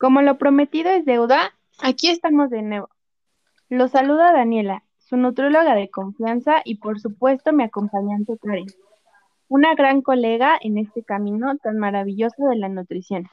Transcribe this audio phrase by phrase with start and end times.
[0.00, 2.88] Como lo prometido es deuda, aquí estamos de nuevo.
[3.68, 8.64] Lo saluda Daniela, su nutróloga de confianza y por supuesto mi acompañante Karen,
[9.48, 13.26] una gran colega en este camino tan maravilloso de la nutrición.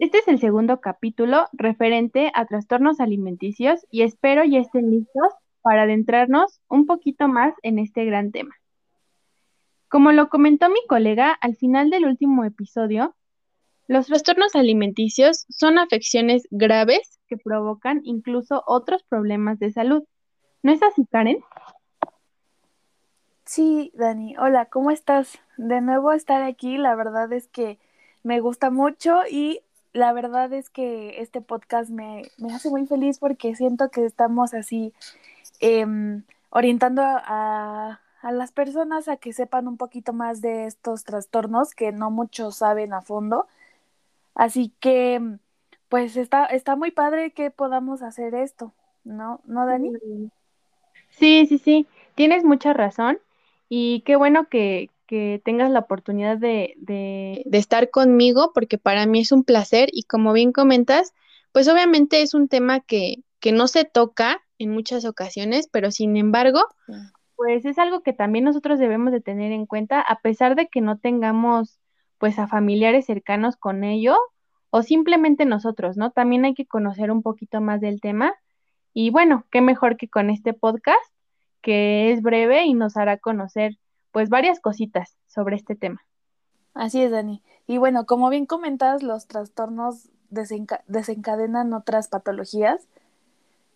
[0.00, 5.32] Este es el segundo capítulo referente a trastornos alimenticios y espero ya estén listos
[5.62, 8.56] para adentrarnos un poquito más en este gran tema.
[9.88, 13.16] Como lo comentó mi colega al final del último episodio,
[13.86, 20.04] los trastornos alimenticios son afecciones graves que provocan incluso otros problemas de salud.
[20.62, 21.42] ¿No es así, Karen?
[23.46, 24.36] Sí, Dani.
[24.36, 25.38] Hola, ¿cómo estás?
[25.56, 27.78] De nuevo estar aquí, la verdad es que
[28.22, 29.62] me gusta mucho y
[29.94, 34.92] la verdad es que este podcast me, hace muy feliz porque siento que estamos así
[35.60, 41.74] em, orientando a, a las personas a que sepan un poquito más de estos trastornos
[41.74, 43.46] que no muchos saben a fondo.
[44.34, 45.38] Así que,
[45.88, 49.40] pues está, está muy padre que podamos hacer esto, ¿no?
[49.46, 49.92] ¿No, Dani?
[51.08, 53.18] Sí, sí, sí, tienes mucha razón
[53.70, 59.06] y qué bueno que, que tengas la oportunidad de, de, de estar conmigo porque para
[59.06, 61.14] mí es un placer y como bien comentas,
[61.52, 66.18] pues obviamente es un tema que, que no se toca en muchas ocasiones, pero sin
[66.18, 66.60] embargo,
[67.38, 70.80] pues es algo que también nosotros debemos de tener en cuenta, a pesar de que
[70.80, 71.78] no tengamos
[72.18, 74.16] pues a familiares cercanos con ello
[74.70, 76.10] o simplemente nosotros, ¿no?
[76.10, 78.34] También hay que conocer un poquito más del tema
[78.92, 80.98] y bueno, qué mejor que con este podcast
[81.62, 83.78] que es breve y nos hará conocer
[84.10, 86.04] pues varias cositas sobre este tema.
[86.74, 87.44] Así es, Dani.
[87.68, 92.88] Y bueno, como bien comentas, los trastornos desencadenan otras patologías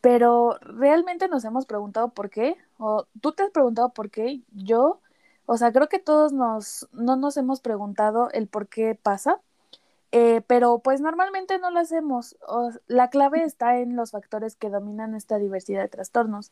[0.03, 5.01] pero realmente nos hemos preguntado por qué, o tú te has preguntado por qué, yo,
[5.47, 9.41] o sea, creo que todos nos, no nos hemos preguntado el por qué pasa,
[10.11, 12.37] eh, pero pues normalmente no lo hacemos.
[12.89, 16.51] la clave está en los factores que dominan esta diversidad de trastornos.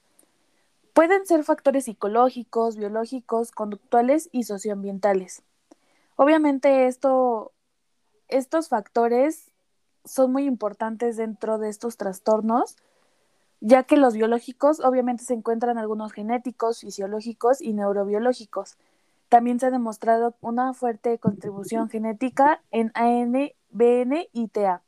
[0.95, 5.43] Pueden ser factores psicológicos, biológicos, conductuales y socioambientales.
[6.17, 7.53] Obviamente esto,
[8.29, 9.51] estos factores
[10.05, 12.77] son muy importantes dentro de estos trastornos,
[13.61, 18.77] ya que los biológicos obviamente se encuentran algunos genéticos, fisiológicos y neurobiológicos.
[19.29, 24.83] También se ha demostrado una fuerte contribución genética en AN, BN y TA,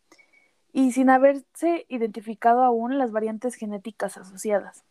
[0.72, 4.84] y sin haberse identificado aún las variantes genéticas asociadas.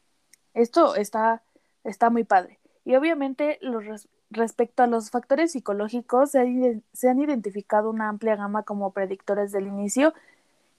[0.53, 1.41] Esto está,
[1.83, 2.59] está muy padre.
[2.85, 8.63] Y obviamente los, respecto a los factores psicológicos se, se han identificado una amplia gama
[8.63, 10.13] como predictores del inicio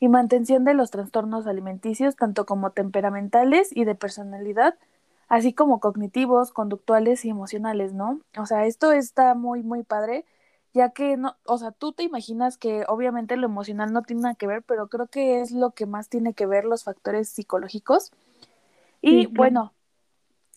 [0.02, 4.76] y mantención de los trastornos alimenticios, tanto como temperamentales y de personalidad,
[5.28, 8.18] así como cognitivos, conductuales y emocionales, ¿no?
[8.36, 10.24] O sea, esto está muy, muy padre,
[10.74, 14.34] ya que, no, o sea, tú te imaginas que obviamente lo emocional no tiene nada
[14.34, 18.10] que ver, pero creo que es lo que más tiene que ver los factores psicológicos.
[19.02, 19.72] Y bueno,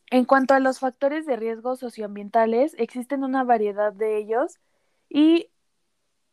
[0.10, 4.58] en cuanto a los factores de riesgo socioambientales, existen una variedad de ellos
[5.08, 5.52] y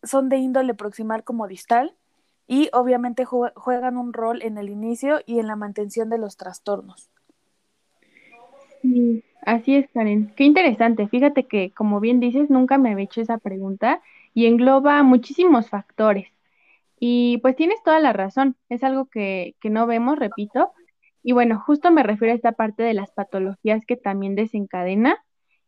[0.03, 1.95] son de índole proximal como distal,
[2.47, 7.11] y obviamente juegan un rol en el inicio y en la mantención de los trastornos.
[9.47, 10.33] así es, Karen.
[10.37, 11.09] Qué interesante.
[11.09, 14.03] Fíjate que, como bien dices, nunca me había hecho esa pregunta
[14.35, 16.29] y engloba muchísimos factores.
[16.99, 18.57] Y pues tienes toda la razón.
[18.69, 20.73] Es algo que, que no vemos, repito.
[21.23, 25.25] Y bueno, justo me refiero a esta parte de las patologías que también desencadena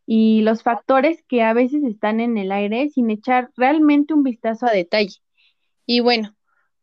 [0.06, 4.66] y los factores que a veces están en el aire sin echar realmente un vistazo
[4.66, 5.20] a detalle.
[5.86, 6.34] Y bueno,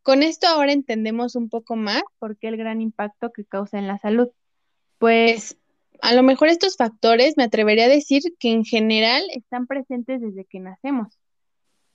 [0.03, 3.87] con esto ahora entendemos un poco más por qué el gran impacto que causa en
[3.87, 4.29] la salud.
[4.97, 5.57] Pues
[6.01, 10.45] a lo mejor estos factores me atrevería a decir que en general están presentes desde
[10.45, 11.19] que nacemos.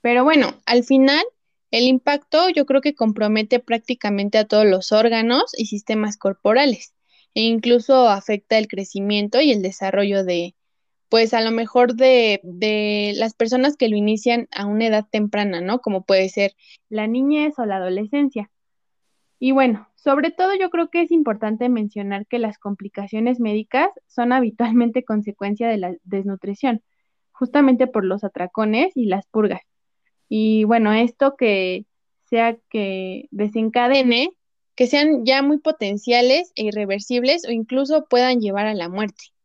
[0.00, 1.24] Pero bueno, al final
[1.70, 6.94] el impacto yo creo que compromete prácticamente a todos los órganos y sistemas corporales
[7.34, 10.55] e incluso afecta el crecimiento y el desarrollo de,
[11.08, 15.60] pues a lo mejor de, de, las personas que lo inician a una edad temprana,
[15.60, 15.80] ¿no?
[15.80, 16.52] Como puede ser
[16.88, 18.50] la niñez o la adolescencia.
[19.38, 24.32] Y bueno, sobre todo yo creo que es importante mencionar que las complicaciones médicas son
[24.32, 26.82] habitualmente consecuencia de la desnutrición,
[27.32, 29.62] justamente por los atracones y las purgas.
[30.28, 31.86] Y bueno, esto que
[32.24, 34.30] sea que desencadene,
[34.74, 39.35] que sean ya muy potenciales e irreversibles o incluso puedan llevar a la muerte.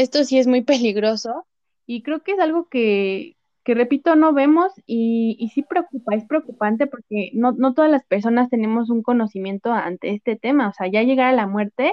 [0.00, 1.46] Esto sí es muy peligroso
[1.86, 6.24] y creo que es algo que, que repito, no vemos y, y sí preocupa, es
[6.26, 10.86] preocupante porque no, no todas las personas tenemos un conocimiento ante este tema, o sea,
[10.86, 11.92] ya llegar a la muerte,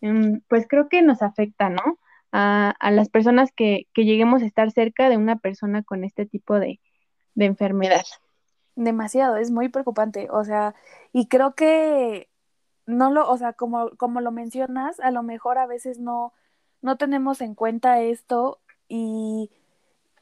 [0.00, 1.98] em, pues creo que nos afecta, ¿no?
[2.32, 6.26] a, a las personas que, que lleguemos a estar cerca de una persona con este
[6.26, 6.80] tipo de,
[7.34, 8.04] de enfermedad.
[8.76, 10.74] Demasiado, es muy preocupante, o sea,
[11.12, 12.28] y creo que
[12.86, 16.32] no lo, o sea, como, como lo mencionas, a lo mejor a veces no,
[16.82, 19.50] no tenemos en cuenta esto y,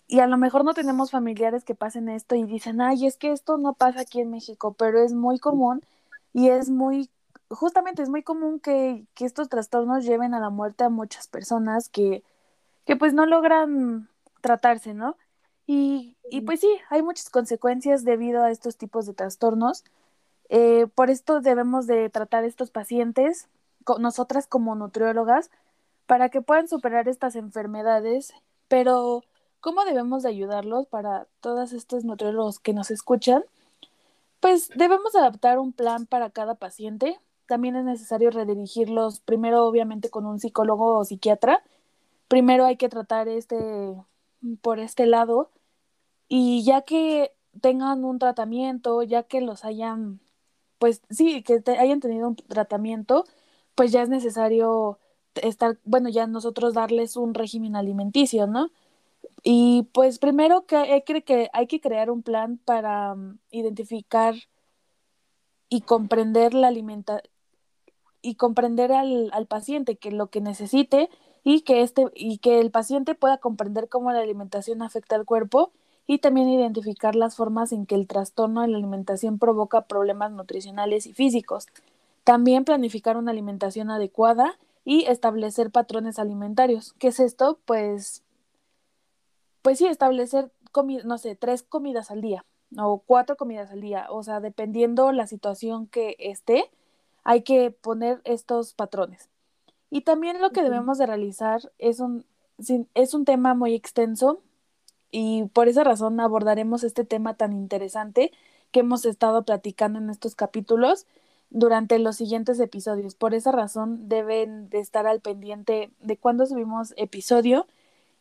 [0.07, 3.33] y a lo mejor no tenemos familiares que pasen esto y dicen, ay, es que
[3.33, 5.83] esto no pasa aquí en México, pero es muy común
[6.33, 7.11] y es muy,
[7.51, 11.89] justamente es muy común que, que estos trastornos lleven a la muerte a muchas personas
[11.89, 12.23] que,
[12.87, 14.09] que pues no logran
[14.41, 15.17] tratarse, ¿no?
[15.67, 19.85] Y, y pues sí, hay muchas consecuencias debido a estos tipos de trastornos.
[20.49, 23.49] Eh, por esto debemos de tratar a estos pacientes,
[23.99, 25.51] nosotras como nutriólogas,
[26.09, 28.33] para que puedan superar estas enfermedades,
[28.67, 29.25] pero
[29.61, 33.45] ¿cómo debemos de ayudarlos para todos estos nutriólogos que nos escuchan?
[34.41, 37.19] Pues debemos adaptar un plan para cada paciente.
[37.47, 41.63] También es necesario redirigirlos primero obviamente con un psicólogo o psiquiatra.
[42.27, 43.95] Primero hay que tratar este
[44.63, 45.51] por este lado
[46.27, 50.21] y ya que tengan un tratamiento, ya que los hayan,
[50.79, 53.27] pues sí, que hayan tenido un tratamiento,
[53.75, 54.99] pues ya es necesario
[55.43, 58.71] estar, bueno, ya nosotros darles un régimen alimenticio, ¿no?
[59.43, 64.35] Y pues primero que hay que, hay que crear un plan para um, identificar
[65.69, 67.23] y comprender la alimenta
[68.21, 71.09] y comprender al, al paciente que lo que necesite
[71.45, 75.73] y que este y que el paciente pueda comprender cómo la alimentación afecta al cuerpo
[76.07, 81.07] y también identificar las formas en que el trastorno de la alimentación provoca problemas nutricionales
[81.07, 81.67] y físicos.
[82.25, 84.59] También planificar una alimentación adecuada
[84.89, 86.95] y establecer patrones alimentarios.
[86.95, 87.61] ¿Qué es esto?
[87.67, 88.25] Pues,
[89.61, 90.51] pues sí, establecer,
[91.05, 94.07] no sé, tres comidas al día o cuatro comidas al día.
[94.09, 96.71] O sea, dependiendo la situación que esté,
[97.23, 99.29] hay que poner estos patrones.
[99.91, 102.25] Y también lo que debemos de realizar es un,
[102.95, 104.41] es un tema muy extenso
[105.11, 108.33] y por esa razón abordaremos este tema tan interesante
[108.73, 111.07] que hemos estado platicando en estos capítulos
[111.51, 113.15] durante los siguientes episodios.
[113.15, 117.67] Por esa razón deben de estar al pendiente de cuándo subimos episodio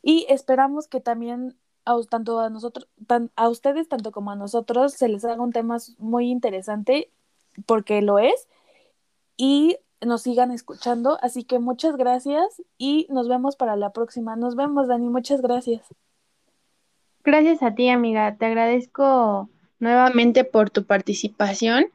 [0.02, 2.88] y esperamos que también a, tanto a nosotros,
[3.36, 7.10] a ustedes tanto como a nosotros se les haga un tema muy interesante
[7.66, 8.48] porque lo es
[9.36, 11.18] y nos sigan escuchando.
[11.22, 14.36] Así que muchas gracias y nos vemos para la próxima.
[14.36, 15.10] Nos vemos, Dani.
[15.10, 15.86] Muchas gracias.
[17.24, 18.36] Gracias a ti, amiga.
[18.38, 21.88] Te agradezco nuevamente por tu participación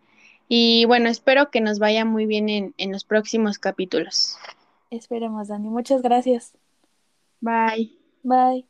[0.55, 4.37] y bueno, espero que nos vaya muy bien en, en los próximos capítulos.
[4.91, 5.71] Esperemos, Dani.
[5.71, 6.53] Muchas gracias.
[7.41, 7.97] Bye.
[8.23, 8.67] Bye.